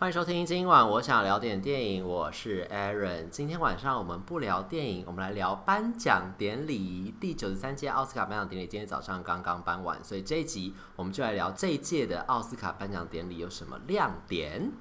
[0.00, 3.28] 欢迎收听今晚我想聊点电影，我是 Aaron。
[3.28, 7.14] 今天晚上我们不聊电影，我们来聊颁奖典礼。
[7.20, 14.72] 第九十三届奥斯卡颁奖典礼今天早上刚刚颁完，所以这一集我们就来聊这一届的奥斯卡颁奖典礼有什么亮点。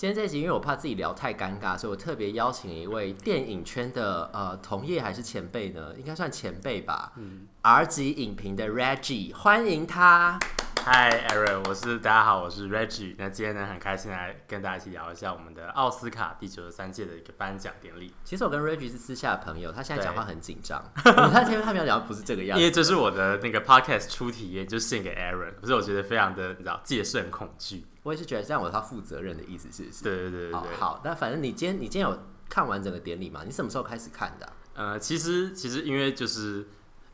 [0.00, 5.92] 今天这一集，因为我怕自己聊太尴尬，所以我特别邀请一位电影圈的呃同业还是前辈呢？
[5.98, 7.12] 应该算前辈吧。
[7.16, 10.38] 嗯，R 级影评的 Reggie，欢迎他。
[10.86, 13.14] Hi Aaron，我是大家好，我是 Reggie。
[13.18, 18.14] 那今天呢，很开心来跟大家一起聊一下我们的奥斯卡第九十三届的一个颁奖典礼。
[18.24, 20.82] 其实我跟 Reggie 是私下的朋友，他现在讲话很紧张。
[20.96, 25.56] 他前面他们要讲的不是这个样子，因为这是我的那个 Podcast 初体验，就献给 Aaron。
[25.60, 27.84] 可是我觉得非常的，你知道，戒慎恐惧。
[28.02, 30.04] 我也是觉得这样，我他负责任的意思是不是？
[30.04, 30.76] 对对对对，对。
[30.76, 32.18] 好，那反正你今天你今天有
[32.48, 33.42] 看完整个典礼吗？
[33.44, 34.52] 你什么时候开始看的啊？
[34.74, 36.66] 呃，其实其实因为就是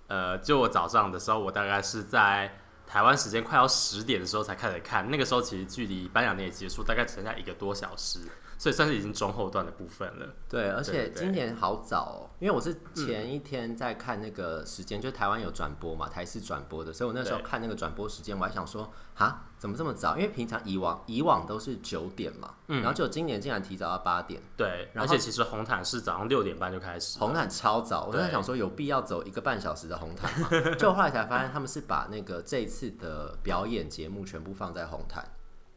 [0.07, 2.59] 呃，就我早上的时候，我大概是在。
[2.88, 8.21] 台湾时间快要十点的时候才开始看，那个时候其实距离颁奖典礼结束大概只剩下一个多小时，
[8.59, 10.26] 所以算是已经中后段的部分了。
[10.49, 19.43] 对，而且今年好早哦，因为我是前一天在看那个时间，嗯、就台湾有转播嘛，台视转播的，所以我那时候看那个转播时间，我还想说，哈。
[19.59, 20.16] 怎么这么早？
[20.18, 30.51] 因为平常以往以往都是九点嘛，嗯，然后就今年竟然提早到八点，对，而且其实红毯是早上六点半就开始，红毯超早，我在想说有必要走一个半小时的红毯吗？
[30.79, 35.26] 就后来才发现他们是把那个这一次的表演节目全部放在红毯，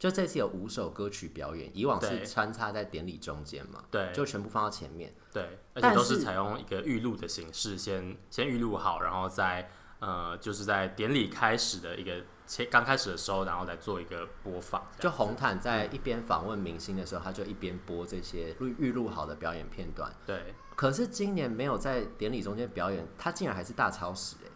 [0.00, 12.24] 就这次有五首歌曲表演，以往是穿插在典礼中间嘛，对，就全部放到前面，对，而且都是采用一个预录的形式，先先预录好，然后再呃就是在典礼开始的一个。
[12.50, 14.84] 前刚开始的时候，然后再做一个播放。
[14.98, 20.12] 就红毯在一边访问明星的时候，他就一边播这些预预录好的表演片段。
[20.26, 20.52] 对。
[20.74, 24.49] 可是今年没有在典礼中间表演，他竟然还是大超时哎！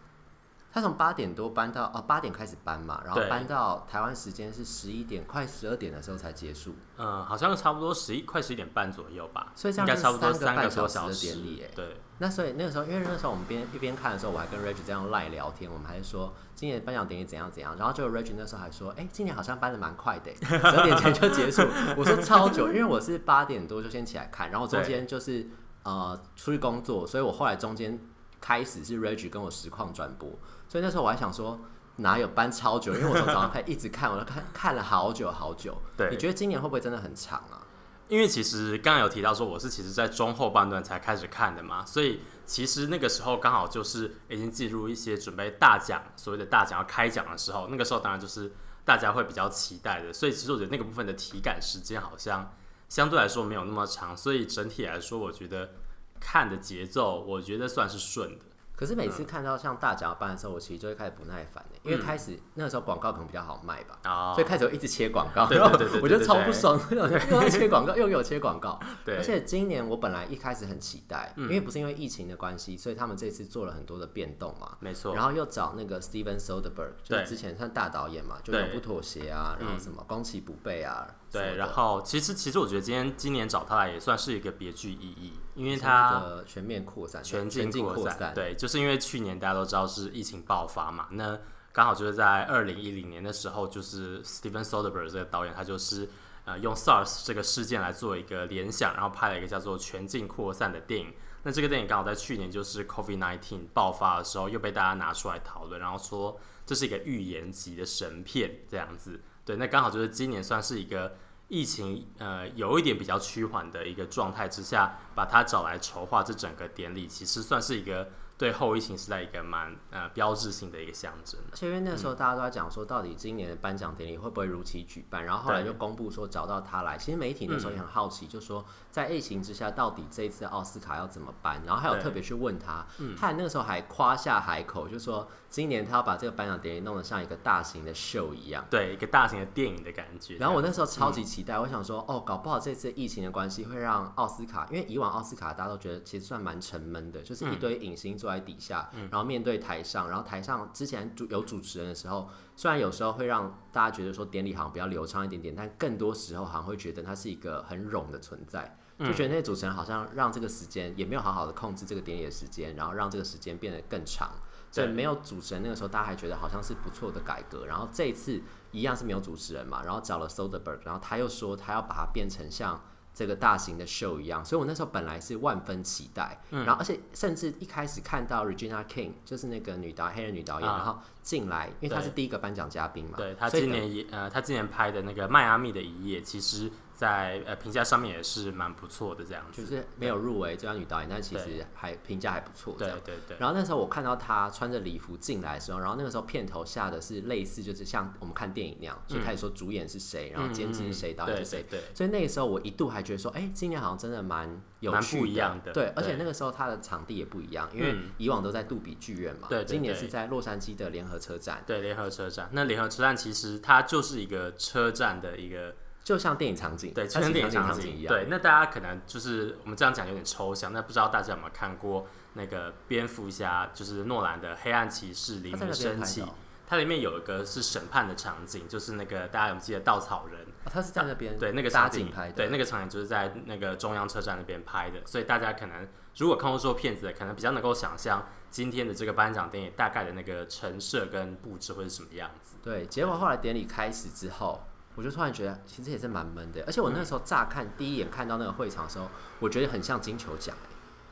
[0.74, 6.74] 他从八点多搬到哦八点开始搬嘛，然后搬到台湾时间是十一点快十二点的时候才结束。
[6.98, 9.52] 嗯，好像差不多十一快十一点半左右吧。
[9.54, 11.70] 所以这样差不多三个半小时的典礼哎。
[11.76, 11.96] 对。
[12.18, 21.62] 那所以那个时候，因为那个时候我们边一边看的时候，我还跟 Reggie 这样赖聊天，我们还是说今年颁奖典礼怎样怎样，然后就 Reggie 那时候还说，哎、欸，今年好像搬的蛮快的， 十二点前就结束。
[21.96, 25.48] 我说超久，因为我是八点多就先起来看，然后中间就是
[25.84, 27.96] 呃出去工作，所以我后来中间
[28.40, 30.30] 开始是 Reggie 跟我实况转播，
[30.74, 31.56] 所以那时候我还想说
[31.98, 35.80] 哪有搬超久，因为我从早上开始一直看，我都看看了好久好久。
[35.96, 37.62] 对，你觉得今年会不会真的很长啊？
[38.08, 48.50] 因为其实刚刚有提到说我是其实在中后半段才开始看的嘛，所以其实那个时候刚好就是已经进入一些准备大奖，所谓的大奖要开奖的时候，那个时候当然就是
[48.84, 52.52] 大家会比较期待的，所以其实我觉得那个部分的体感时间好像
[52.88, 55.74] 相对来说没有那么长，所以整体来说我觉得
[56.18, 58.46] 看的节奏我觉得算是顺的。
[58.76, 68.80] 可是每次看到像大奖班的时候，我其实就会开始不耐烦、欸、因为开始、嗯、那个时候广告可能比较好卖吧，哦、所以开始我一直切广告，然后 我觉得超不爽， 又在切广告， 又给我切广告。
[69.04, 75.14] 对，而且今年我本来一开始很期待，因为不是因为疫情的关系，所以他们这次做了很多的变动嘛，没错。
[75.14, 81.06] 然后又找那个 Steven Soderbergh，就是之前算大导演嘛，就永不妥协啊，然后什么攻其不备啊。
[81.30, 88.34] 对，然后其实其实我觉得今天今年找他来也算是一个别具意义，因为它全面扩散，全境扩散。
[88.34, 91.38] 对，就是因为去年大家都知道是疫情爆发嘛，那
[91.72, 96.08] 刚好就是在二零一零年的时候，就是 Steven Soderbergh 这个导演，他就是
[96.44, 101.12] 呃用 SARS 这个事件来做一个联想，然后拍了一个叫做《全境扩散》的电影。
[101.44, 109.20] 那这个电影刚好在去年就是 COVID-19 爆发的时候，又被大家拿出来讨论，然后说这是一个预言级的神片这样子。
[109.44, 111.16] 对，那刚好就是今年算是一个。
[111.48, 118.08] 疫情呃有一点比较趋缓的一个状态之下，把他找来筹划这整个典礼，其实算是一个。
[118.44, 121.40] 对后疫情时代一个蛮呃标志性的一个象征。
[121.50, 125.24] 而且因为那时候大家都在讲说，到底今年的颁奖典礼会不会如期举办？
[125.24, 126.98] 然后后来就公布说找到他来。
[126.98, 131.62] 其实媒体那时候也很好奇，就说在疫情之下，到底这一次奥斯卡要怎么办？
[131.64, 132.86] 然后还有特别去问他，
[133.18, 140.36] 他那个时候还夸下海口，就说今年他要把这个颁奖典礼弄得像一个大型的秀一样，对，一个大型的电影的感觉。
[140.36, 164.30] 然后我那时候超级期待，我想说哦，搞不好这次疫情的关系会让奥斯卡，因为以往奥斯卡大家都觉得其实算蛮沉闷的，就是一堆影星坐在底下，然后面对台上，然后台上之前主有主持人的时候，虽然有时候会让大家觉得说典礼好像比较流畅一点点，但更多时候好像会觉得它是一个很冗的存在，就觉得那些主持人好像让这个时间也没有好好的控制这个典礼的时间，然后让这个时间变得更长。
[164.70, 167.64] 所以没有主持人那个时候，大家还觉得好像是不错的改革。
[167.66, 168.42] 然后这一次
[168.72, 172.80] 一样是没有主持人嘛，然后找了 Soderbergh，然后他又说他要把它变成像。
[173.14, 186.70] 这个大型的 show 一样，所以我那时候本来是万分期待，嗯、然后而且甚至一开始看到 Regina King 就是那个女导黑人女导演，啊、然后进来，因为她是第一个颁奖嘉宾嘛，对，她今年也呃，她今年拍的那个迈阿密的一夜，其实。
[186.94, 192.76] 在呃评价上面也是蛮不错的，这样子就是没有入围最佳女导演，但其实还评价还不错。
[192.78, 193.36] 对对对。
[193.38, 201.64] 然后那时候我看到她穿着礼服进来的时候，然后那个时候片头下的是类似就是像我们看电影那样，就开始说主演是谁，然后监制是谁，导演是谁。
[201.68, 201.80] 对。
[201.92, 205.72] 所以那个时候我一度还觉得说，哎，今年好像真的蛮有趣不一样的。
[205.72, 209.48] 对，而且那个时候它的场地也不一样，因为以往都在杜比剧院嘛。
[209.48, 209.64] 对。
[209.64, 211.64] 今年是在洛杉矶的联合车站。
[211.66, 212.48] 对，联合车站。
[212.52, 215.74] 那联合车站其实它就是一个车站的一个。
[216.04, 218.14] 就像电影场景，对，就像电影场景一样。
[218.14, 226.22] 对，那大家可能就是我们这样讲有点抽象，那不知道大家有没有看过那个蝙蝠侠，就是诺兰的《黑暗骑士》黎明升起，
[226.68, 230.46] 它里面有一个是审判的场景，就是那个大家有没有记得稻草人？
[230.66, 242.56] 他是在那边对那个场景拍的，对那个场景就是在那个中央车站那边拍的，所以大家可能如果看过这部片子，可能比较能够想象今天的这个颁奖典礼大概的那个陈设跟布置会是什么样子。
[242.62, 244.66] 对，结果后来典礼开始之后。
[244.94, 246.62] 我就突然觉得，其实也是蛮闷的。
[246.66, 249.08] 而且我那时候乍看、嗯、第一眼看到那个会场的时候，
[249.40, 250.54] 我觉得很像金球奖。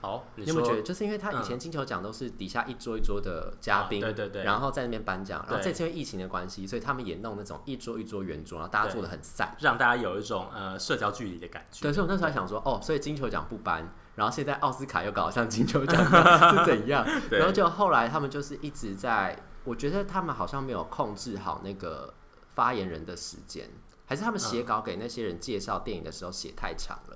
[0.00, 0.82] 好，你有没有觉得？
[0.82, 5.44] 就是因为他以前金球奖都是底下一桌一桌的嘉宾、嗯，对对对，然后在那边颁奖。
[5.48, 11.82] 然后这次因为疫情的关系，所以他们也弄那种一桌一桌圆桌，然后大家坐的很散，让大家有一种呃社交距离的感觉。
[11.82, 16.04] 对，所以我那时候还想说，哦，所以金球奖不颁，然后现在奥斯卡又搞得像金球奖
[16.50, 17.06] 是怎样？
[17.30, 22.12] 对然后就后来他们就是一直在，我觉得他们好像没有控制好那个
[22.54, 23.68] 发言人的时间。
[24.04, 27.14] 还是他们写稿给那些人介绍电影的时候写太长了，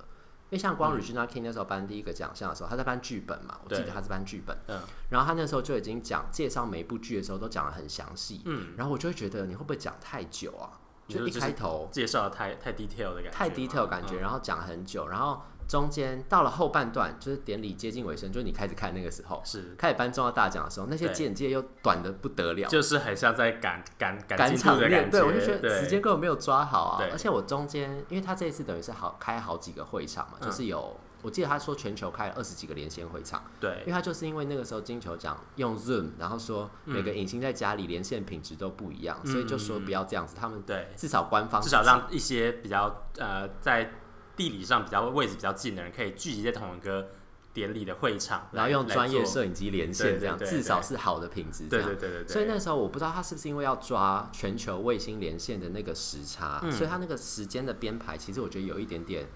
[0.49, 4.81] 因为像光 Regina King 那时候颁第一个奖项的时候，他在颁剧本嘛，我记得他是颁剧本，嗯，
[5.11, 10.81] 然后他那时候就已经讲介绍每一部剧的时候都讲的很详细，嗯，然后我就会觉得你会不会讲太久啊？
[11.07, 15.43] 就一开头介绍的太太 detail 的感觉，太 detail 感觉，然后讲很久，然后。
[15.69, 25.11] 中间到了后半段，就是典礼接近尾声，就是你开始看那个时候，是开始颁重要大奖的时候，那些简介又短的不得了，就是很像在赶赶赶场面。
[25.11, 27.05] 对，我就觉得时间根本没有抓好啊！
[27.11, 40.37] 而且我中间，因为他这一次等于是好开好几个会场嘛，就是有我记得他说全球开了二十几个连线会场，对，因为他就是因为那个时候金球奖用 Zoom，然后说每个影星在家里连线品质都不一样，所以就说不要这样子。
[40.39, 43.91] 他们对至少官方至少让一些比较呃在。
[44.37, 47.09] 地理上比较位置比较近的人，可以聚集在同一个
[47.53, 51.69] 典礼的会场，然后用专业摄影机连线，这样至少是好的品质。
[51.69, 52.29] 对对对对。
[52.29, 59.27] 所以那时候我不知道他是不是因为要抓全球卫星连线的那个时差，嗯、所以他那个时间的编排，其实我觉得有一点点，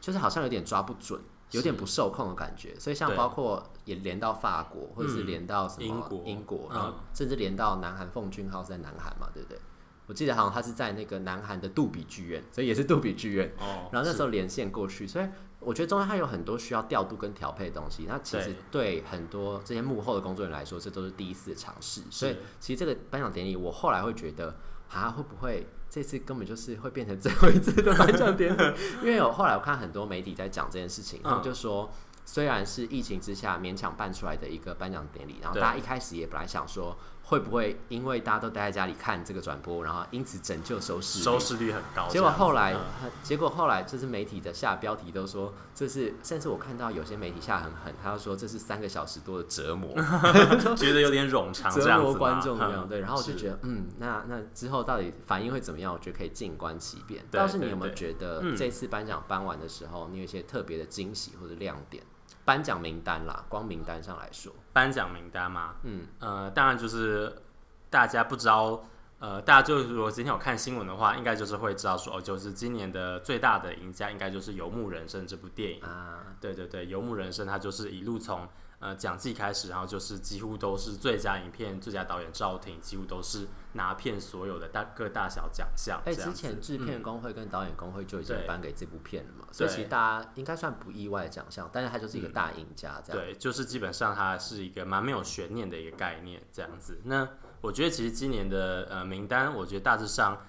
[0.00, 1.20] 就是好像有点抓不准，
[1.50, 2.74] 有点不受控的感觉。
[2.78, 9.58] 所以像包括也连到法国，或者是连到什么英国，英国，然后甚至连到南韩奉俊昊是在南韩嘛，对不对？
[10.06, 13.52] 我记得好像他是在那个南韩的杜比剧院，所以也是杜比剧院。
[13.58, 15.26] 哦，然后那时候连线过去，所以
[15.58, 18.06] 我觉得中间它有很多需要调度跟调配的东西。
[18.08, 22.02] 那其实对很多这些幕后的工作人员来说，这都是第一次的尝试。
[22.10, 24.56] 所以其实这个颁奖典礼，我后来会觉得
[24.90, 28.62] 啊，会不会这次根本就是会变成最后一次的颁奖典礼？
[29.02, 31.90] 因为我后来我看很多媒体在讲这件事情，他们就说。
[32.28, 42.06] 虽然是疫情之下勉强办出来的一个颁奖典礼，然后大家一开始也本来想说，会不会因为大家都待在家里看这个转播，然后因此拯救收视率，收视率很高。
[42.08, 49.92] 结果后来，嗯、结果后来就是媒体的下标题都说这是，甚至我看到有些媒体下很狠，他就说这是三个小时多的折磨，
[50.76, 52.88] 觉得有点冗长， 折磨观众这样。
[52.88, 55.92] 对，然后我就觉得，嗯，那那之后到底反应会怎么样？
[55.92, 57.24] 我觉得可以静观其变。
[57.32, 62.04] 倒是你有没有觉得这次颁奖颁完的时候，你有一些特别的惊喜或者亮点？
[62.46, 67.42] 颁奖名单啦，光名单上来说，颁奖名单嘛，嗯，呃，当然就是
[67.90, 68.82] 大家不知道，
[69.18, 75.82] 呃，大家就是如果今天有看新闻的话，应该就是会知道说，哦，就是今年的最大的赢家应该就是《游牧人生》这部电影。
[75.82, 78.48] 啊，对对对，《游牧人生》它就是一路从。
[78.86, 86.00] 呃，奖季开始，然后就是几乎都是最佳影片、最佳导演赵婷，几乎都是拿遍所有的大各大小奖项。
[86.04, 93.26] 哎，之前制片工会跟导演工会就已经颁给这部片了嘛，所以其实大家应该算不意外的奖项，但是它就是一个大赢家，这样、嗯。
[93.26, 97.00] 对，就是基本上它是一个蛮没有悬念的一个概念，这样子。
[97.02, 97.28] 那
[97.62, 100.46] 我觉得其实今年的呃名单，我觉得大致上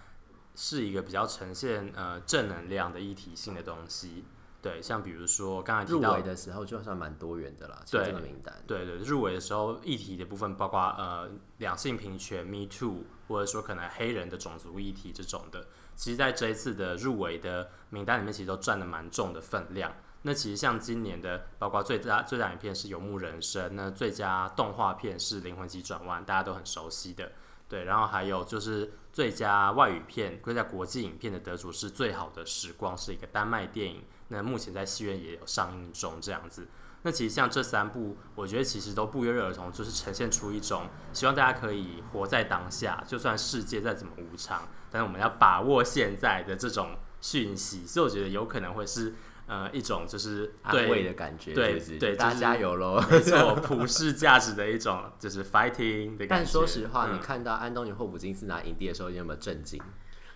[0.53, 4.25] 是一个比较呈现呃正能量的一体性的东西。
[4.67, 7.81] 对，像比如说刚才提到入围的时候，就算蛮多元的啦。
[7.89, 19.93] 对，这个名单，对对，入围的时候议题的部分，包括呃两性平权、Me Too，或者说可能黑人的种族议题这种的，其实在这一次的入围的名单里面，其实都占了蛮重的分量。
[20.23, 27.31] 那其实像今年的，包括最佳最佳影片是《游牧人生》，那最佳动画片是《灵魂急转弯》，大家都很熟悉的。
[27.69, 34.03] 对，然后还有就是最佳外语片、最佳国际影片的得主是《最好的时光》，是一个丹麦电影。
[34.29, 36.67] 那目前在戏院也有上映中，这样子。
[37.03, 47.85] 那其实像这三部，我觉得其实都不约而同，就是呈现出一种希望大家可以活在当下，就算世界再怎么无常，但是我们要把握现在的这种讯息。
[47.85, 49.13] 所以我觉得有可能会是
[49.45, 53.01] 呃一种就是安慰的感觉，对对，大家加油喽！
[53.09, 56.27] 没错，普世价值的一种就是 fighting 的感觉。
[56.27, 59.81] 但说实话，嗯、你看到安东尼霍普金斯拿影帝的时候，你有没有震惊？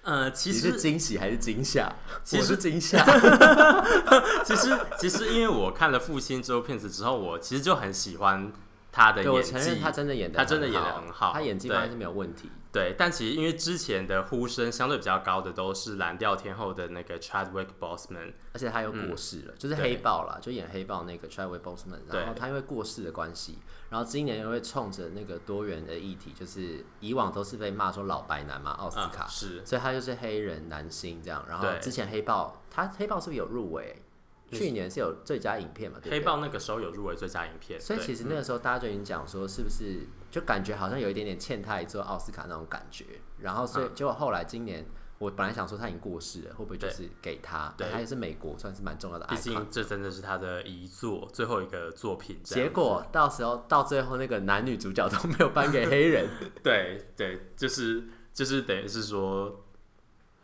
[0.04, 1.94] 呃，其实是惊喜还是惊吓？
[2.24, 3.04] 其实是惊吓。
[4.44, 8.52] 其实，其实因为我看了《父亲》这部片子之后，我其实就很喜欢
[8.92, 9.38] 他的演技。
[9.38, 12.50] 我承认他真的演的，他真的演的很好，他演技方面是没有问题。
[12.74, 34.02] 对，但其实因为之前的呼声相对比较高的都是蓝调天后的那个 Chadwick Boseman，而且他又过世了，嗯、就是黑豹啦，就演黑豹那个 Chadwick Boseman，然后他因为过世的关系，然后今年又会冲着那个多元的议题，就是以往都是被骂说老白男嘛，奥斯卡、嗯、是，所以他就是黑人男星这样，然后之前黑豹他黑豹是不是有入围？
[34.52, 35.98] 去年是有最佳影片嘛？
[36.02, 43.06] 对对黑豹那个时候有入围最佳影片，所以其实那个时候大家就已经讲说，是不是就感觉好像有一点点欠他一座奥斯卡那种感觉。
[43.40, 44.86] 然后所以结果后来今年，
[45.18, 47.74] 我本来想说他已经过世了，会不会就是给他？
[47.78, 49.26] 对，他也是美国算是蛮重要的。
[49.28, 52.40] 毕竟这真的是他的遗作，最后一个作品。
[52.44, 56.28] 结果到时候到最后那个男女主角都没有颁给黑人。
[56.64, 58.04] 对对，就是
[58.34, 59.64] 就是等于是说，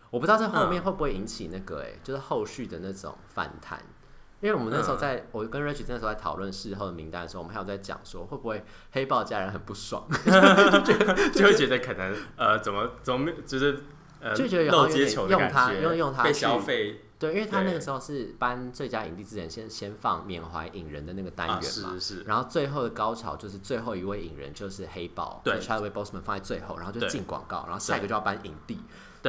[0.10, 3.82] 我不知道这后面会不会引起那个哎、欸，就是后续的那种反弹。
[4.40, 10.06] 因为我们那时候在，嗯、我跟 Rich 那时候在讨论事后的名单的时候，我们还有在讲说，会不会黑豹家人很不爽，
[11.34, 13.84] 就会觉得可能呃，怎么怎么就是
[14.22, 28.80] 呃，就觉得漏接球用他用用他被消费，对，因为他那个时候是颁最佳影帝之前先先放缅怀影人的那个单元嘛，啊、是是，然后最后的高潮就是最后一位影人就是黑豹，对，Chadwick Boseman 放在最后，然后就进广告，然后下一个就要颁影帝。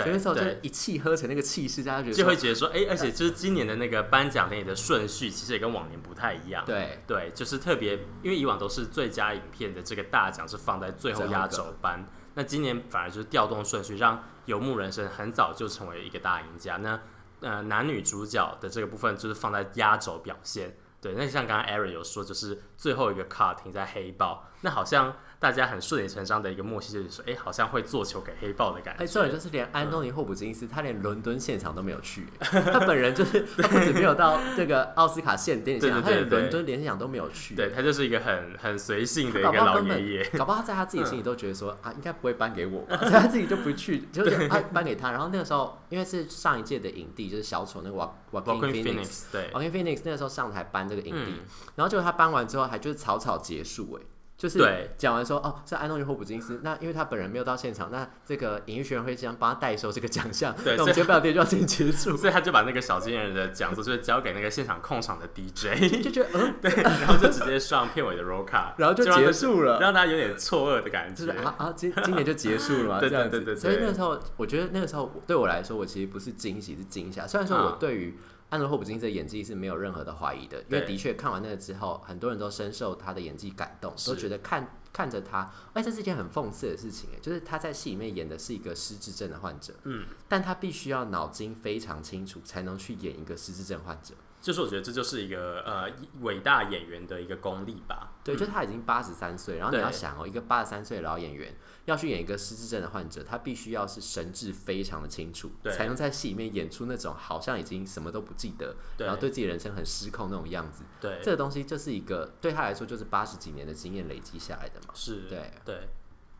[0.02, 6.64] 所以那时候就一气呵成，那个气势，大家觉得就会觉得说，哎、欸，而且就是今年的那个颁奖典礼的顺序，其实也跟往年不太一样。
[6.64, 16.76] 对对，就是特别，因为以往都是最佳影片的这个大奖是放在最后压轴颁，那今年反而就是调动顺序，让《游牧人生》很早就成为一个大赢家。
[16.76, 17.00] 那
[17.40, 20.76] 呃，男女主角的这个部分就是放在压轴表现。
[21.00, 25.14] 对，那像刚刚 Aaron 有说，就是最后一个 cut 停在黑豹，那好像。
[25.40, 29.04] 大家很顺理成章的一个默契就是说，哎、欸，好像会做球给黑豹的感觉。
[29.04, 37.54] 哎，重点就是连安东尼霍普金斯，嗯、他连伦敦现场都没有去， 他本人就是他 不止没有到这个奥斯卡献电影现场，他连伦敦联想都没有去。
[37.54, 40.24] 对，他就是一个很很随性的一个老爷爷。
[40.36, 45.12] 搞不好他在他自己心里都觉得说，啊，应该不会颁给我， 所以他自己就不去，就是颁颁给他。
[45.12, 51.38] 然后那个时候，因为是上一届的影帝，就是小丑那个瓦瓦金菲尼克斯，对，瓦金菲尼克斯那个时候上台颁这个影帝，嗯、
[51.76, 54.06] 然后结果他颁完之后，还就是草草结束、欸，哎。
[54.38, 56.60] 就是讲完说哦，是安东尼霍普金斯。
[56.62, 60.54] 那因为他本人没有到现场，那这个影艺学院会这样帮他代收这个奖项。
[60.62, 71.26] 对， 那我们节目表演就要进行结束， 所以他就把那个小金人的讲座就交给那个现场控场的 DJ， 就觉得嗯，对，然后就直接上片尾的 roll 卡，然后就结束了，让他有点错愕的感觉。
[71.26, 73.56] 就是啊啊，今今年就结束了嘛，对对对对。
[73.56, 77.26] 所以那个时候，我觉得那个时候对我来说，我其实不是惊喜，是惊吓。
[77.26, 78.16] 虽然说我对于
[78.50, 84.74] 安德霍普金斯的演技是没有任何的怀疑的，因为的确看完那个之后，很多人都深受他的演技感动，都觉得看。
[84.90, 94.14] 看着他，哎，这是一件很讽刺的事情，哎，就是他在戏里面演的是一个失智症的患者，嗯，但他必须要脑筋非常清楚，才能去演一个失智症患者。
[94.48, 95.90] 就是我觉得这就是一个呃
[96.22, 98.14] 伟大演员的一个功力吧。
[98.24, 110.82] 对，就他已经八十三岁，然后你要想哦，一个八十三岁的老演员要去演一个失智症的患者，他必须要是神志非常的清楚，才能在戏里面演出那种好像已经什么都不记得，然后对自己人生很失控那种样子。
[110.98, 114.94] 对，这个东西就是一个对他来说就是八十几年的经验累积下来的嘛。
[114.94, 115.88] 是，对，对，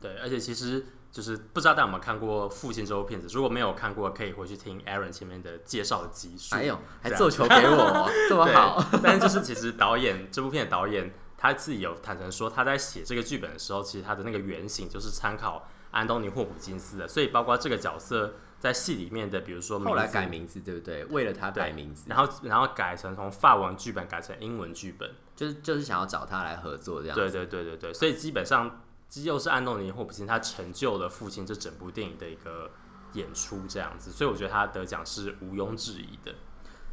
[0.01, 0.87] 对，而且其实。
[1.11, 6.55] 就是不知道大家有没有看过《父亲》这部片子，如果没有看过，可以回去听 Aaron 前面的介绍的集数。
[6.55, 8.85] 哎呦，还做球给我， 这么好。
[9.03, 21.05] 但是就是其实导演这部片的导演他自己有坦诚说，他在写这个剧本的时候，其实他的那个原型就是参考安东尼·霍普金斯的，所以包括这个角色在戏里面的，比如说后来改名字，对不对？
[21.07, 27.17] 为了他改名字，然后然后改成从法文剧本改成英文剧本，就是就是想要找他来合作这样。
[27.17, 28.83] 对对对对对，所以基本上。
[29.17, 32.71] 又是安东尼·霍普金斯，他成就了《父亲》这整部电影的一个
[33.13, 36.35] 演出，这样子，所以我觉得他得奖是毋庸置疑的。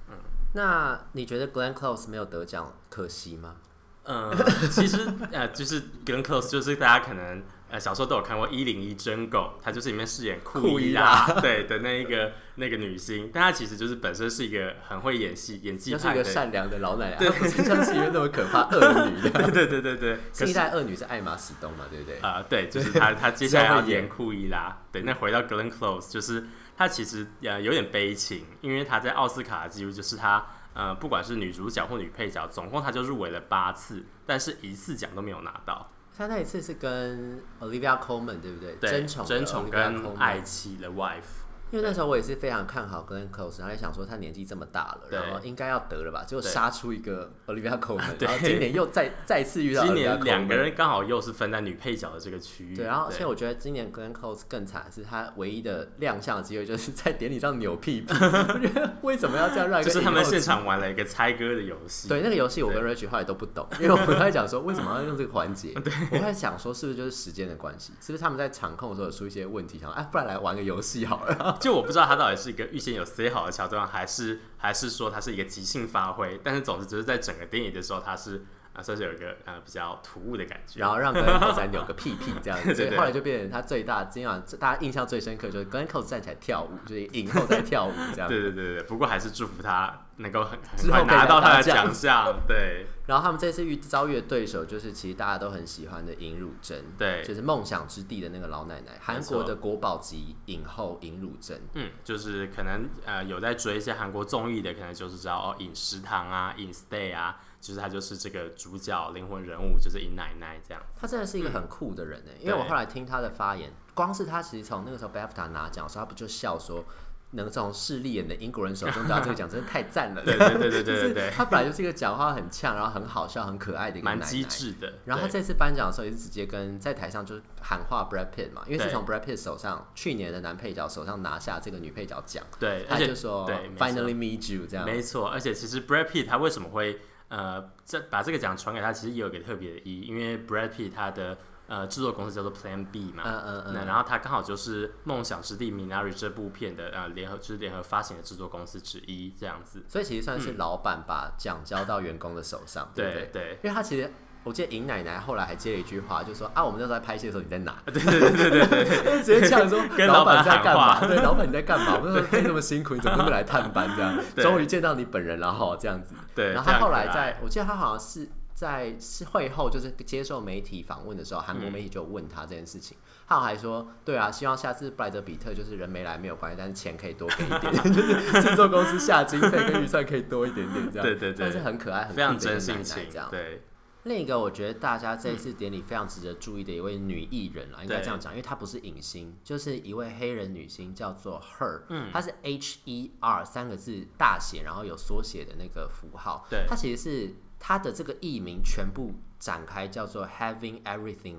[0.10, 0.16] 嗯，
[0.54, 3.58] 那你觉得 Glenn Close 没有得奖可惜吗？
[4.04, 4.32] 嗯，
[4.72, 7.44] 其实呃，就是 Glenn Close，就是大家可能。
[7.70, 19.52] 呃，小时候都有看过《一零一真狗》，她就是里面饰演库伊拉 对的那一个那个女星，但她其实就是本身是一个很会演戏、演技派的，是一个善良的老奶奶，对， 不是像戏里面那么可怕 恶女的。
[19.52, 22.20] 对对对对，新一代恶女是艾玛史东嘛，对不对？
[22.20, 24.78] 啊、呃，对，就是她，她接下来要演库伊拉。
[24.92, 26.46] 对，那回到 Glenn Close，就是
[26.78, 30.46] 她其实呃有点悲情，因为她在奥斯卡的记录就是她
[30.76, 35.90] 呃，不管是女主角或女配角，总共她就入围了八次，但是一次奖都没有拿到。
[36.18, 38.76] 她那一次是跟 Olivia Colman 对不对？
[38.80, 41.45] 对，争宠，争宠跟爱妻的 wife。
[41.76, 49.84] 因为那时候我也是非常看好 Glenn Close，然后也想说他年纪这么大了，然后应该要得了吧，结果杀出一个 Olivia Colman，然后今年又再再次遇到。
[49.84, 52.78] 今年两个人刚好又是分在女配角的这个区域。
[52.78, 58.14] 对，然后而且我觉得今年 Glenn Close 更惨的是，他唯一的亮相的机会就是在典礼上扭屁屁。
[58.24, 59.90] 我觉得为什么要这样让一个？
[59.90, 62.08] 就是他们现场玩了一个猜歌的游戏。
[62.08, 65.74] 对，那个游戏我跟 Rich 后来都不懂，因为我们在讲说为什么要用这个环节。
[66.10, 67.92] 我在想说是不是就是时间的关系？
[68.00, 69.78] 是不是他们在场控的时候有出一些问题？
[69.78, 71.58] 想说哎，不然来玩个游戏好了。
[71.66, 72.52] 就我不知道他到底是。
[72.52, 76.40] 一个预先有塞好的桥段，还是还是说他是一个即兴发挥？
[76.44, 88.28] 但是总之就是在整个电影的时候，他是啊，算是有一个呃比较突兀的感觉，然后让 Glenn Close 扭个屁屁这样子， 所以后来就变成他最大今晚大家印象最深刻就是 Glenn Close 站起来跳舞，就是影后在跳舞这样。
[88.28, 92.36] 对对对对，不过还是祝福他能够很很快拿到他的奖项。
[92.48, 92.88] 对。
[93.08, 101.62] 然后他们这次遇遭遇的对手就是其实大家都很喜欢的尹汝贞，对，就是梦想之地的那个老奶奶，韩国的国宝级影后尹汝贞。
[101.76, 110.84] 嗯，就是可能呃有在追一些韩国综艺的，可能就是知道哦，尹食堂啊，尹 stay 啊，就是他就是这个主角灵魂人物，就是尹奶奶这样。
[110.96, 116.86] 他真的是一个很酷的人呢，嗯、因为我后来听他的发言，光是他其实从那个时候 BAFTA 拿奖的时候，他不就笑说。
[117.32, 120.22] 能从势利眼的英国人手中得到这个奖，真的太赞了。
[120.24, 124.22] 对对对对对对，他本来就是一个讲话很呛，然后很好笑、很可爱的一个奶奶。
[124.22, 124.94] 蛮机智的。
[125.04, 132.42] 然后他这次颁奖的时候也是直接跟在台上就是喊话 Brad Pitt 嘛，因为是从 Brad Pitt 手上去年的男配角手上拿下这个女配角奖。
[132.58, 133.46] 对，他就说
[133.78, 134.86] Finally meet you 这样。
[134.86, 137.02] 没错，而且其实 Brad Pitt 他为什么会
[137.36, 141.38] 呃这把这个奖传给他，其实也有一个特别的意义，因为 Brad Pitt 他的。
[141.68, 149.84] 呃，制作公司叫做 Plan B 嘛，嗯嗯嗯，然后他刚好就是《梦想之地》Minari 这部片的呃联合，就是联合发行的制作公司之一，这样子。
[149.90, 153.30] 所以其实算是老板把奖交到员工的手上，嗯、对不对？
[153.34, 154.08] 对，因为他其实
[154.46, 157.76] 我记得尹奶奶后来还接了一句话，就说啊，我们那时候在拍戏的时候你在哪？
[157.92, 161.06] 对对对对对对， 直接呛说跟老板在干嘛？
[161.06, 161.98] 对，老板你在干嘛？
[161.98, 164.18] 我们说你那么辛苦，你怎么会来探班这样？
[164.38, 166.16] 终于见到你本人了哈，这样子。
[166.34, 168.30] 对，然后他后来在，我记得他好像是。
[168.56, 183.28] 在是会后，就是接受媒体访问的时候，韩国媒体就问他这件事情，嗯、他还说：“对啊，希望下次布莱德比特就是人没来没有关系，但是钱可以多给一点，就是制作公司下经费跟预算可以多一点点这样。”对对对，但是很可爱，很非常真性情这样。
[183.30, 183.62] 对，
[184.06, 197.36] 另一个我觉得大家这一次典礼非常值得注意的一位女艺人啦，嗯、应该这样讲，因为她不是影星，就是一位黑人女星，叫做 Her，嗯，她是 H E R 三个字大写，然后有缩写的那个符号，对，她其实是。
[197.58, 201.38] 她的这个艺名全部展开叫做 Having Everything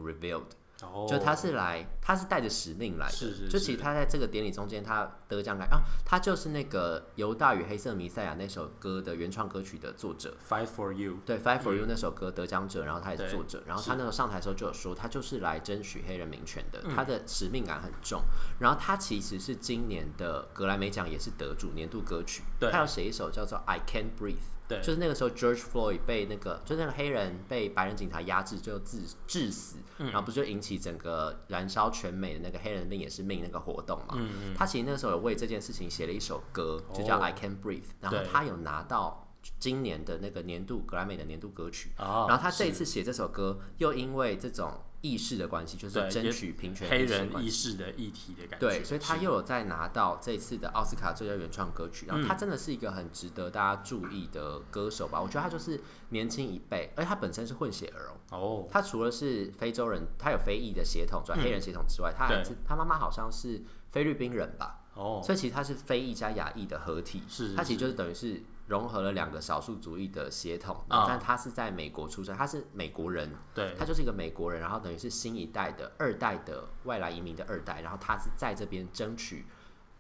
[1.09, 3.13] 就他是来，他是带着使命来的。
[3.13, 10.37] 是是是，就其实他在这个典礼中间，他得奖感啊，他就是那个《犹大与黑色弥赛亚》那首歌的原创歌曲的作者。
[10.47, 13.63] Fight for You，对，Fight for You 那首歌得奖者，然后他也是作者。
[13.67, 18.23] 然后他那时候上台的时候就有说，他就是来争取黑人民权的，他的使命感很重。
[18.59, 24.56] 然后他其实是今年的格莱美奖也是得主年度歌曲，他要写一首叫做 I Can't Breathe。
[24.69, 34.15] 对，就是那个时候，George Floyd 被那个，就是那个黑人被白人警察压制，最后致致死，嗯、然后不就引起整个燃烧全美的那个黑人的命也是命那个活动嘛？
[34.17, 41.93] 嗯嗯，他其实那个时候有为这件事情写了一首歌，就叫 I Can't Breathe，然后他有拿到今年的那个年度格莱美的年度歌曲。
[41.99, 44.73] 哦，然后他这一次写这首歌，又因为这种。
[45.03, 48.67] 意识的关系就是争取平权，黑人意识的议题的感觉。
[48.67, 55.21] 对，所以他又有在拿到这次的奥斯卡最佳原创歌曲，然后他真的是一个很值得大家注意的歌手吧？
[55.21, 58.37] 我觉得他就是年轻一辈，而且他本身是混血儿哦。
[58.37, 58.69] 哦。
[58.71, 64.85] 他除了是非洲人，他有非裔的血统，转黑人血统之外，他还是他妈妈好像是菲律宾人吧？
[64.95, 65.21] 哦。
[65.25, 68.43] 所以其实他是非裔加亚裔的合体，是他其实就是等于是。
[68.67, 79.47] 融合了两个少数族裔的血统，但他是在美国出生，他是美国人，对，他就是一个美国人，然后等于是新一代的二代的外来移民的二代，然后他是在这边争取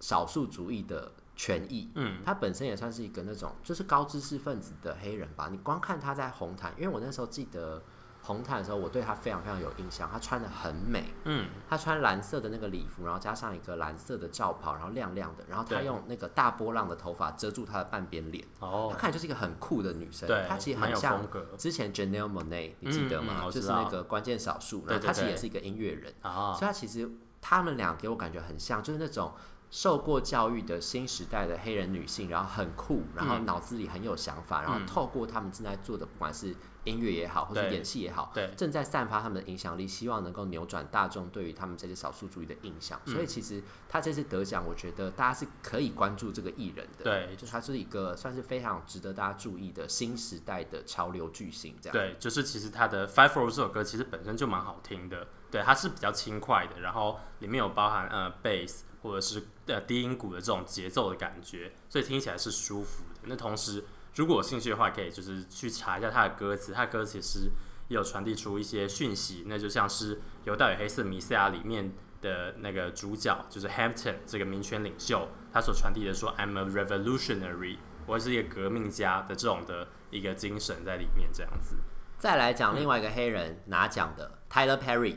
[0.00, 7.82] 少数族裔的权益，嗯，他本身也算是一个那种就是高知识分子的黑人吧，你光看他在红毯，因为我那时候记得。
[8.26, 10.08] 红毯的时候，我对她非常非常有印象。
[10.10, 20.26] 她穿的很美，嗯，她穿蓝色的那个礼服，然后加上一个蓝色的罩袍，然后亮亮的，然后她用那个大波浪的头发遮住她的半边脸，哦，她看起来就是一个很酷的女生。
[20.26, 23.48] 对，她其实很像之前 Janelle Monae，你记得吗？
[23.50, 27.08] 就是那个关键少数，然后她其实也是一个音乐人，所以她其实
[27.40, 29.32] 他们俩给我感觉很像，就是那种
[29.70, 36.54] 受过教育的新时代的黑人女性，然后很酷，然后脑子里很有想法，然后透过他们正在做的，不管是
[36.86, 42.98] 音乐也好，或者演戏也好，对，正在散发他们的影响力，希望能够扭转大众对于他们这些少数族裔的印象。
[43.04, 47.04] 嗯、所以其实他这次得奖，我觉得大家是可以关注这个艺人的。
[47.04, 51.74] 对，就是他是一个算是非常值得大家注意的新时代的潮流巨星。
[51.82, 51.92] 这样。
[51.92, 55.26] 对，就是其实他的《Five for》这首歌其实本身就蛮好听的。
[55.48, 63.20] 对，它是比较轻快的，然后里面有包含呃贝斯或者是呃低音鼓的这种节奏的感觉，所以听起来是舒服的。
[63.22, 63.84] 那同时，
[64.16, 67.50] 如果有兴趣的话，可以就是去查一下他的歌词，他的歌词是
[67.88, 77.76] 也有传递出一些讯息，那就像是《犹大与黑色弥赛亚》里面的那个主角，就是 Hampton 这个民权领袖，他所传递的说 “I'm a revolutionary”，
[78.06, 81.76] 我是一个革命家的这种的一个精神在里面，这样子。
[82.18, 85.16] 再来讲另外一个黑人拿奖的、Tyler Perry。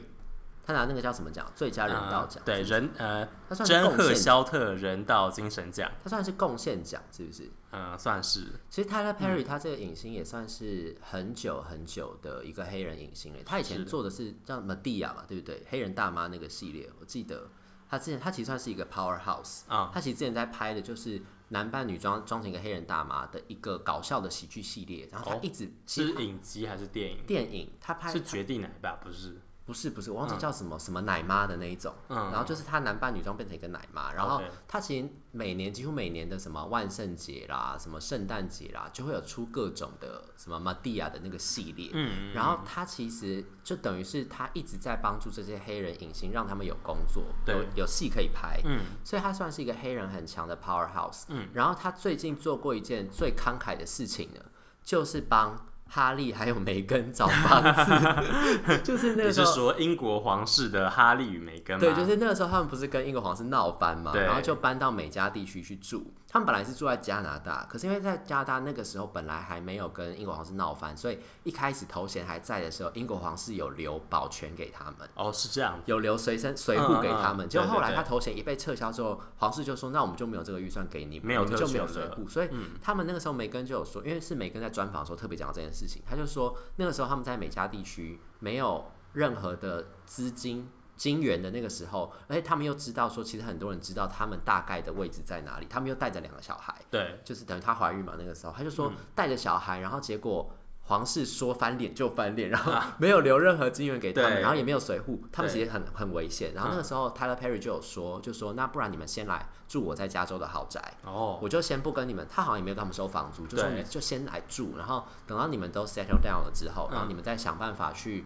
[0.69, 1.51] 他拿那个叫什么奖？
[1.55, 2.45] 最佳人道奖、呃。
[2.45, 3.27] 对，人呃，
[3.65, 5.91] 珍赫肖特人道精神奖。
[6.03, 7.49] 他算是贡献奖，是不是？
[7.71, 8.45] 嗯，算是。
[8.69, 13.39] 其实 Tyler Perry 他这个影星也算是很久很久的一个黑人影星了。
[13.43, 15.65] 他以前做的是叫 Medea 嘛，对不对？
[15.71, 17.49] 黑人大妈那个系列，我记得
[17.89, 19.89] 他之前他其实算是一个 Powerhouse 啊。
[19.91, 25.09] 他其实之前在拍的就是男扮女装装成一个黑人大妈的一个搞笑的喜剧系列。
[25.11, 27.25] 然后他一直、哦、是影集还是电影？
[27.25, 29.35] 电影，他拍是绝地奶爸，不是？
[29.69, 54.41] 不是不是，我忘记叫什么、嗯、什么奶妈的那一种，嗯、然后就是他男扮女装变成一个奶妈，然后他其实每年几乎每年的什么万圣节啦、什么圣诞节啦，就会有出各种的什么 Madea 的那个系列，嗯，然后他其实就等于是他一直在帮助这些黑人影星，让他们有工作，有有戏可以拍，嗯，所以他算是一个黑人很强的 powerhouse，嗯，然后他最近做过一件最慷慨的事情呢，
[54.83, 55.68] 就是帮。
[55.89, 59.45] 哈利还有梅根找房子， 就是那个时候。
[59.45, 61.81] 你是说英国皇室的哈利与梅根吗？
[61.81, 66.13] 对，就是那个时候他们不是跟英国皇室闹翻嘛，然后就搬到美加地区去住。
[66.31, 75.09] 他们本来是住在加拿大，可是因为在加拿大那个时候本来还没有跟英国皇室闹翻，所以一开始头衔还在的时候，英国皇室有留保全给他们。
[75.15, 77.49] 哦，是这样，有留随身随扈给他们。
[77.49, 82.49] 就、嗯嗯、后来他头衔一被撤销之后，皇室就说：“那我们就没有这个预算给你，没有就没有随扈。”所以
[82.79, 90.69] 他们那个时候梅根就有说，因为是梅根在专访的时候特别讲到这件事情，他就说那个时候他们在美加地区没有任何的资金。
[90.99, 95.65] 金源的那个时候，而且他们又知道说，其实很多人知道他们大概的位置在哪里。
[95.69, 98.15] 他们又带着两个小孩，对，就是等于她怀孕嘛。
[98.19, 100.51] 那个时候，他就说带着小孩，然后结果
[100.89, 106.53] 皇室说翻脸就翻脸，然后 没有留任何资源给他们，然后也没有随护，他们其实很很危险。
[106.53, 118.25] 然后那个时候，Tyler Perry 就有说，就说那不然你们先来住我在加州的豪宅，哦，我就先不跟你们，他好像也没有跟他们收房租，就说你就先来住，然后等到你们都 settle down 了之后，然后你们再想办法去。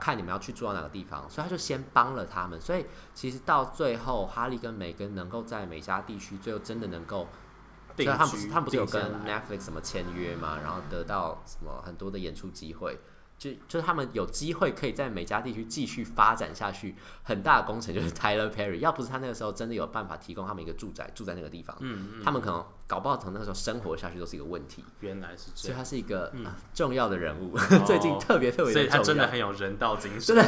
[0.00, 2.60] 看你们要去住到哪个地方，所以他就先帮了他们。
[2.60, 7.28] 所以其实到最后，哈利跟梅根能够在美加地区，最后真的能够，
[7.96, 12.98] 对，他们不是他们不是有跟 Netflix 什么签约嘛，然后得到什么很多的演出机会。
[13.38, 24.82] 就就是他们有机会可以在每家地区继续发展下去，很大的工程就是 Tyler Perry，要不是他那个时候真的有办法提供他们一个住宅住在那个地方，嗯，嗯他们可能搞不好从那个时候生活下去都是一个问题。
[25.00, 26.32] 原来是这样，所以他是一个、
[26.72, 30.42] 重要的人物，哦、 最近特别特别，所以他真的很有人道精神，真的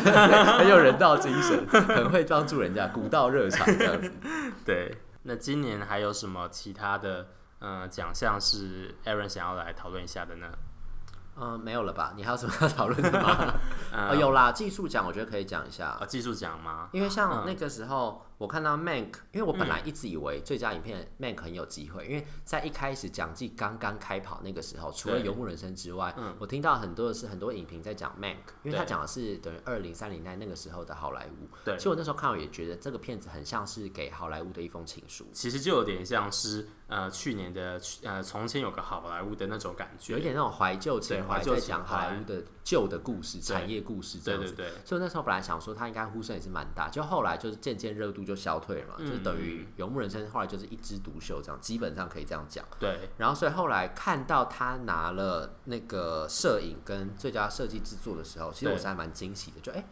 [0.57, 4.11] 很有人道精神，很会帮助人家，古道热肠这样子。
[4.65, 10.47] 对，那今年还有什么其他的呃奖项是 Aaron 想要来讨论一下的呢？
[11.41, 12.15] 嗯，没有了吧？
[12.17, 13.55] 你还有什么要讨论的吗？
[13.93, 15.91] 嗯、 哦，有啦，技术奖我觉得可以讲一下。
[15.91, 16.89] 啊、哦，技术奖吗？
[16.93, 18.23] 因为像那个时候。
[18.23, 31.49] 嗯我看到 Mank，因为我本来一直以为最佳影片 Mank 很有机会，嗯、因为在一开始奖季刚刚开跑那个时候，除了《游牧人生》之外，嗯、我听到很多的是很多影评在讲 Mank，因为他讲的是等于二零三零代那个时候的好莱坞。
[31.65, 35.27] 对，其实我那时候看到也觉得这个片子很像是给好莱坞的一封情书。
[35.33, 44.53] 其实就有点像是呃去年的呃从前有个好莱坞的那种感觉，有一点那种怀旧情怀，在讲好莱坞的旧的故事、产业故事这样子。
[44.53, 44.85] 对对对。
[44.85, 48.95] 所以那时候本来想说他应该呼声也是蛮大，就后来就是渐渐热度就消退了嘛。
[48.99, 52.65] 就等于《游牧人生》后来就是一枝独秀，这样基本上可以这样讲。
[52.79, 52.99] 对。
[53.17, 59.61] 然后，所以后来看到他拿了那个摄影跟最佳设计制作的时候，其实我是还蛮惊喜的。
[59.61, 59.85] 就哎，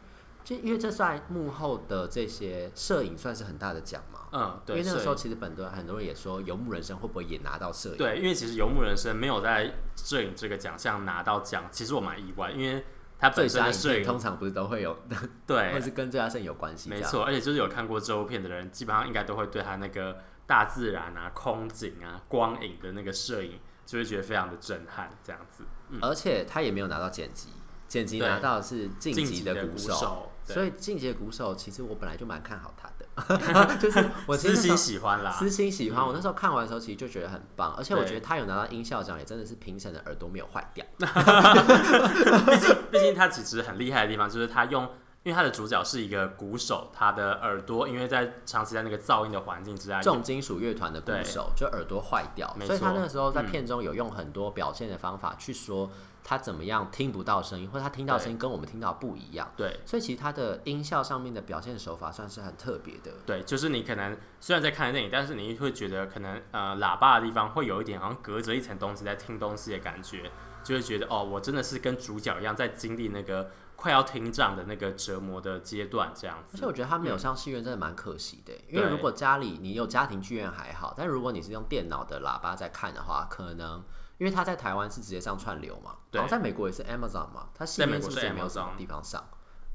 [0.46, 4.20] 就因为这算幕后的这些摄影算是很大的奖嘛。
[4.32, 4.78] 嗯，对。
[4.78, 7.96] 因为那个时候其实本多很多人也说，《游牧人生》会不会也拿到摄影？
[7.96, 12.84] 对，因为其实《游牧人生》没有在摄影这个奖项拿到奖，其实我蛮意外，因为。
[13.18, 14.94] 他本身的摄影通常不是都会有，
[15.48, 16.90] 对，或是跟最佳摄影有关系。
[16.90, 25.64] 没错，而且就是有看过这部片的人，基本上应该都会对他那个大自然啊、空景啊、光影的那个摄影，就会觉得非常的震撼，这样子。
[25.88, 27.48] 嗯、而且他也没有拿到剪辑，
[27.88, 33.06] 剪辑拿到的是晋级的鼓手，所以晋级的鼓手其实我本来就蛮看好他的。
[33.80, 36.06] 就是我私心喜欢啦，私心喜欢。
[36.06, 40.84] 我那时候看完的时候，其实就觉得很棒，而且我觉得他有拿到音效奖，也真的是评审的耳朵没有坏掉。
[40.98, 44.88] 毕竟， 毕竟他其实很厉害的地方就是他用。
[45.22, 55.90] 因为他的主角是一个鼓手，他的耳朵因为在长期在那个噪音的环境之下，重金属乐团的鼓手就耳朵坏掉，所以他那个时候在片中有用很多表现的方法去说
[56.28, 59.48] 他怎么样听不到声音，或者他听到声音跟我们听到不一样。
[59.56, 63.12] 对，所以其实他的音效上面的表现手法算是很特别的。
[63.24, 70.28] 对，就是你可能虽然在看电影，但是你会觉得可能呃喇叭的地方会有一点好像隔着一层东西在听东西的感觉，
[70.64, 73.48] 就会觉得哦，我真的是跟主角一样在经历那个。
[73.78, 76.56] 快要听障的那个折磨的阶段，这样子。
[76.56, 78.54] 而且我觉得他没有上戏院，真的蛮可惜的。
[78.70, 83.84] 因为如果家里你有家庭剧院还好，但如果你是用电脑的喇叭在看的话，可能
[84.18, 89.22] 因为他在台湾是直接上串流嘛，然后在美国也是 Amazon 嘛，他西边是不是也没有什么地方上？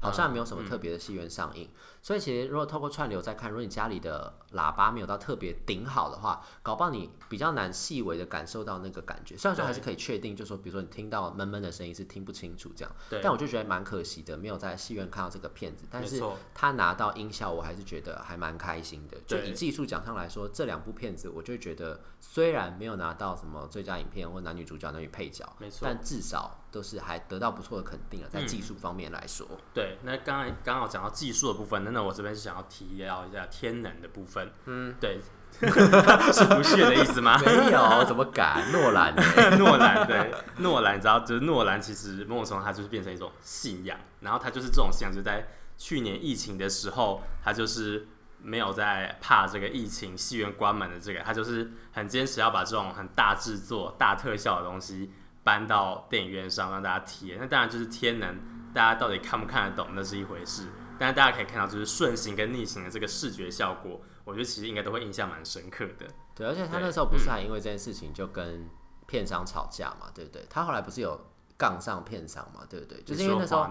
[0.02, 9.36] 好像没有什么特别的戏院上映，嗯、所以其实如果透过串流再看，如果你家里的喇叭没有到特别顶好的话，搞不好你比较难细微的感受到那个感觉。
[9.36, 15.84] 虽然说还是可以确定，就是说比如说你听到闷闷的声音是听不清楚这样，但我就觉得蛮可惜的，没有在戏院看到这个片子。
[15.88, 16.20] 但是
[16.52, 19.16] 他拿到音效，我还是觉得还蛮开心的。
[19.24, 25.48] 就以技术奖上来说，这两部片子我就觉得虽然没有拿到什么最佳影片或男女主角、男女配角，
[25.80, 26.58] 但至少。
[26.72, 29.46] 都是还得到不错的肯定了，在技术方面来说。
[29.50, 34.50] 嗯、对，那刚才刚好讲到技术的部分，那那我这边是想要提要一下天能的部分。
[34.64, 35.20] 嗯，对，
[35.60, 37.38] 是不屑的意思吗？
[37.44, 38.72] 没有，怎么敢？
[38.72, 39.14] 诺兰，
[39.58, 48.08] 诺兰，对，诺兰，你知道，就是诺兰，其实某种程度他就是变成一种信仰，然后他就是这种信仰，就是在去年疫情的时候，他就是
[48.40, 55.12] 没有在怕这个疫情，戏院关门的这个，他就是很坚持要把这种很大制作、大特效的东西。
[55.44, 58.38] 搬到电影院上让大家体验，那当然就是天能，
[58.72, 60.68] 大家到底看不看得懂那是一回事。
[60.98, 66.06] 但是大家可以看到，就是顺行跟逆行的这个视觉效果，我觉得其实应该都会印象蛮深刻的。
[66.32, 68.68] 对，而且他那时候不是还因为这件事情就跟
[69.08, 70.46] 片商吵架嘛，对不对？
[70.48, 71.18] 他后来不是有
[71.56, 73.02] 杠上片商嘛，对不对？
[73.02, 73.66] 就是因为那时候，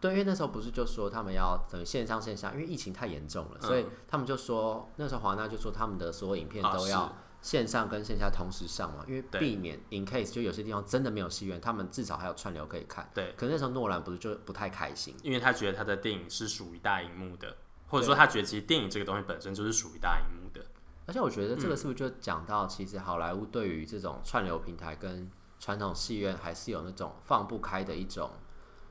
[0.00, 7.12] 对，因为那时候不是就说他们要等于线上线下，因为疫情太严重了，所以他们就说那时候华纳就说他们的所有影片都要。
[7.42, 13.08] 线上跟线下同时上嘛，因为避免 in case 就有些地方真的没有戏院，他们至少还有串流可以看。
[13.14, 20.66] 对，可是那时候诺兰不是就不太开心，因为他觉得他的电影是属于大荧幕的，或者说他觉得其实电影这个东西本身就是属于大荧幕的。
[21.06, 28.30] 而且我觉得这个是不是就讲到，其实好莱坞对于这种串流平台跟传统戏院还是有那种放不开的一种，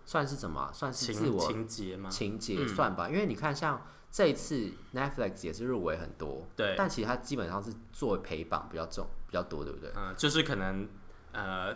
[0.06, 0.72] 算是什么？
[0.74, 2.10] 算是自我情节吗？
[2.10, 3.86] 情节算吧，因为你看像。
[4.16, 9.92] 这一次 Netflix 也是入围很多，对，但其实它基本上是作为陪榜比较重比较多，对不对？
[9.94, 10.88] 嗯，就是可能
[11.34, 11.76] 呃，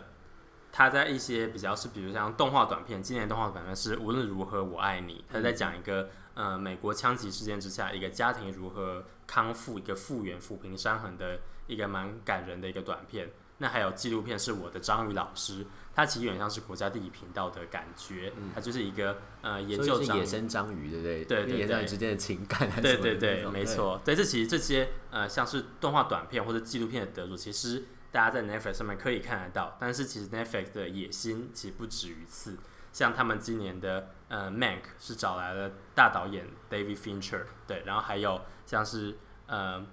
[0.72, 13.28] 它在一些比较是，比如像动画短片，今年动画短片是无论如何我爱你，它在讲一个呃美国枪击事件之下一个家庭如何康复，一个复原抚平伤痕的一个蛮感人的一个短片。
[13.60, 15.64] 那还有纪录片是我的章鱼老师。
[15.92, 21.24] 它其实有点像是国家地理频道的感觉，嗯、它就是一个呃研究野生章鱼，对不对？
[21.24, 24.00] 对对对，之间的情感对对对，没错。
[24.04, 29.76] 对，这其实这些呃像是动画短片或者纪录片的得主，其实大家在 Netflix 上面可以看得到。
[29.80, 32.56] 但是其实 Netflix 的野心其实不止于此，
[32.92, 39.84] 像他们今年的呃 Mank 是找来了大导演 David Fincher，对，然后还有像是呃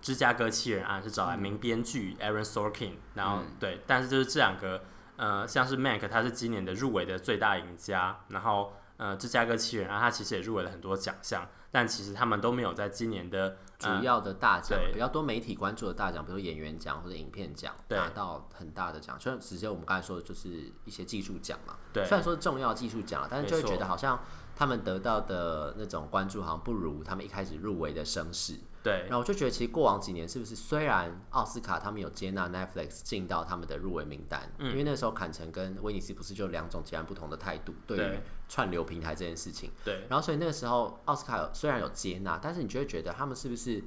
[0.00, 4.82] 芝加哥七人案是找来名编剧 Aaron Sorkin，然后、嗯、对，但是就是这两个。
[5.16, 8.20] 呃，像是 Mack，他是今年的入围的最大赢家。
[8.28, 19.20] 然后，呃，芝加哥七人啊，他其实也入围了很多奖项，但其实他们都没有在今年的、呃、主要的大奖，比较多媒体关注的大奖，比如演员奖或者影片奖，拿到很大的奖。
[19.20, 24.18] 虽然直接我们刚才说的就是一些技术奖嘛，对，虽然说是重要技术奖，但是就会觉得好像
[24.56, 28.54] 他们得到的那种关注好像不如他们一开始入围的声势。
[28.82, 39.70] 对，然后我就觉得，其实过往几年是不是虽然奥斯卡他们有接纳 Netflix 进到他们的入围名单，嗯、因为那时候坎城跟威尼斯不是就两种截然不同的态度对于串流平台这件事情。
[39.84, 43.84] 对，然后所以那个时候奥斯卡有虽然有接纳，但是你就会觉得他们是不是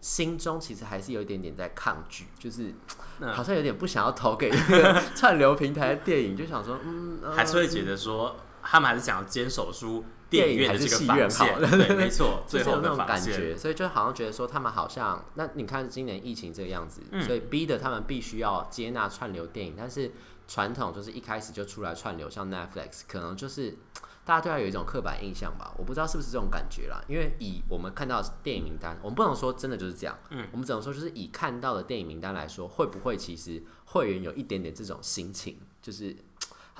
[0.00, 2.72] 心中其实还是有一点点在抗拒，就是
[3.18, 10.04] 好像有点不想要投给那个 串流平台的电影，就想说，嗯，呃、还是会觉得说他们还是想要坚守出。
[10.30, 20.12] 电影院还是戏院好，对，没错， 最后那种感觉，所以就好像觉得说他们好像，那你看今年疫情这个样子，嗯、所以逼得他们必须要接纳串流电影，但是
[20.46, 23.76] 传统就是一开始就出来串流，像 Netflix，可能就是
[24.24, 36.16] 大家对他有一种刻板印象吧，我不知道是不是这种感觉啦，因为以我们看到电影名单，我们不能说真的就是这样，嗯，我们只能说就是以看到的电影名单来说，会不会其实会员有一点点这种心情，就是。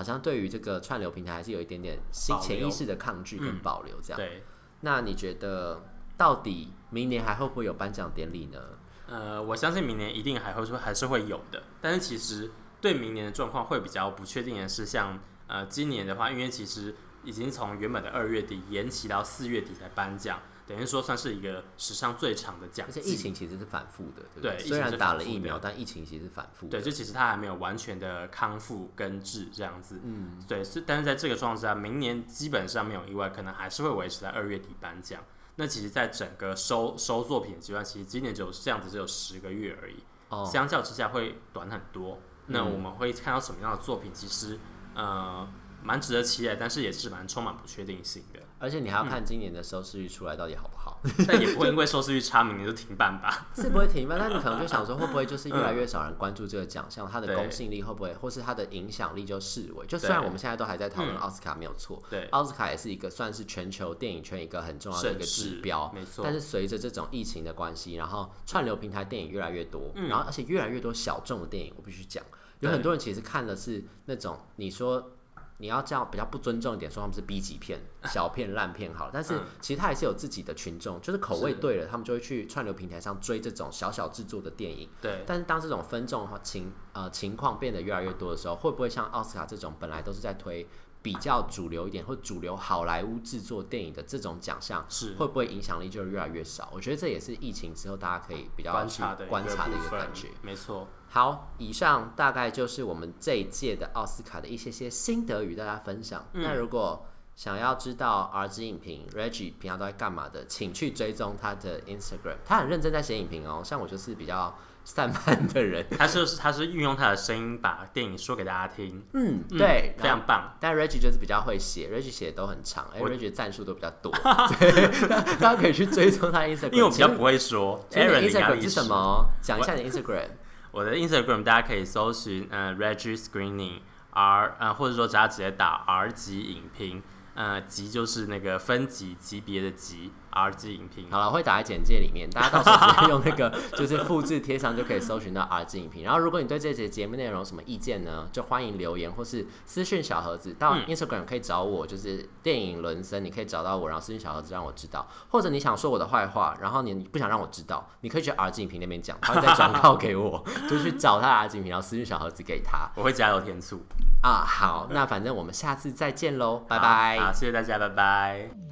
[0.00, 4.18] 好像对于这个串流平台还是有一点点潜意识的抗拒跟保留这样。
[4.18, 4.42] 嗯、对，
[4.80, 5.82] 那你觉得
[6.16, 8.58] 到底明年还会不会有颁奖典礼呢？
[9.06, 20.40] 呃，我相信明年一定还会说还是会有的，但是其实对明年的状况会比较不确定的是像，像呃今年的话，因为其实已经从原本的二月底延期到四月底才颁奖。
[20.70, 26.68] 等于说算是一个史上最长的奖，而且疫情其实是反复的，对，虽然打了疫苗，但疫情其实是反复。
[26.68, 30.00] 对，就其实它还没有完全的康复根治这样子。
[30.04, 35.20] 嗯，对，是，但是在这个状况下，明年基本上没有意外，可能还是会维持在二月底颁奖。
[35.56, 39.96] 那其实，在整个收收作品阶段，其实今年只有这样子只有十个月而已，
[40.28, 42.20] 哦，相较之下会短很多。
[42.46, 44.12] 那我们会看到什么样的作品？
[44.14, 44.56] 其实，
[44.94, 45.48] 呃。
[45.82, 48.40] 蛮值得期待，但是也是蛮充满不确定性的。
[48.60, 53.48] 而且你还要看今年的收视率出来到底好不好，嗯、 但也不会因为收视率差，明年就停办吧？
[53.56, 59.86] 是不会停办，但你可能就想说，会不会就是越来越少人关注这个奖项，它的公信力会不会，或是它的影响力就视为？
[59.86, 66.22] 就虽然我们现在都还在讨论奥斯卡没有错，对，奥斯卡也是一个算是全球电影圈一个很重要的一个指标，没错。
[66.22, 72.22] 但是随着这种疫情的关系，然后串流平台电影越来越多，然后而且越来越多小众的电影，我必须讲，
[72.58, 75.12] 有很多人其实看的是那种你说。
[75.60, 77.78] 你要这样比较不尊重一点，说他们是 B 级片、
[78.10, 84.88] 小片、烂片好，但是其实他还是有自己的群众，就是口味对了，他们就会去串流平台上追这种小小制作的电影。
[85.00, 85.22] 对。
[85.26, 90.66] 但是当这种分众情呃情况变得越来越多的时候，会不会像奥斯卡这种本来都是在推
[91.02, 96.70] 比较主流一点或主流好莱坞制作电影的这种奖项，是会不会影响力就越来越少？
[96.72, 100.28] 我觉得这也是疫情之后大家可以比较观察的观察的一个感觉。
[100.40, 100.88] 没错。
[101.12, 106.24] 好，以上大概就是我们这一届的奥斯卡的一些些心得与大家分享。
[106.34, 113.60] 嗯、那如果想要知道 R G 影评 Reggie 平常都在干嘛的，请去追踪他的 Instagram，他很认真在写影评哦。
[113.64, 119.02] 像我就是比较散漫的人， 他就是他是运用他的声音把电影说给大家听。
[119.14, 120.54] 嗯，对，非常棒。
[120.60, 124.12] 但 Reggie 就是比较会写，Reggie 写的都很长，哎，Reggie 赞数都比较多。
[124.60, 125.08] 对，
[125.40, 127.84] 大家可以去追踪他 Instagram，因为我比较不会说。
[127.90, 129.26] Aaron Instagram 是什么？
[129.42, 130.28] 讲一下你 Instagram。
[130.72, 133.80] 我的 Instagram 大家可以搜寻呃 Reggie Screening
[134.12, 137.02] R 呃或者说只要直接打 R 级影评，
[137.34, 140.12] 呃级就是那个分级级别的级。
[140.30, 146.04] R 级影评好了，会打在简介里面，大家到时候直接用那个 就是复制贴上就可以搜寻到 RG 影评。
[146.04, 155.06] 然后，如果你对这节节目内容有什么意见呢，就欢迎留言或是私讯小盒子到 Instagram 可以找我，就是电影伦森，你可以找到我，然后私讯小盒子让我知道。
[155.28, 163.82] 或者你想说我的坏话，然后你不想让我知道，你可以去 RG 影评那边讲，他会再转告给我，就去找他 RG 影评，然后私讯小盒子给他，我会加油添醋
[164.22, 164.44] 啊。
[164.46, 167.18] 好，那反正我们下次再见喽，拜拜。
[167.18, 168.69] 好，谢谢大家，拜拜。